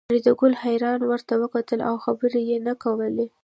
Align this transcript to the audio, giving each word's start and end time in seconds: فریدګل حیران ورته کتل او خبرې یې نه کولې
فریدګل 0.09 0.53
حیران 0.63 0.99
ورته 1.05 1.33
کتل 1.53 1.79
او 1.89 1.95
خبرې 2.05 2.41
یې 2.49 2.57
نه 2.67 2.73
کولې 2.83 3.25